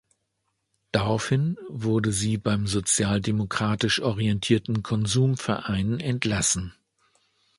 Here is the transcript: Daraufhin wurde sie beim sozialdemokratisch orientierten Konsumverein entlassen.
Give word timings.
Daraufhin 0.91 1.59
wurde 1.69 2.11
sie 2.11 2.39
beim 2.39 2.65
sozialdemokratisch 2.65 3.99
orientierten 4.01 4.81
Konsumverein 4.81 5.99
entlassen. 5.99 6.73